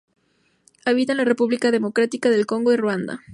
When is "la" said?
1.19-1.25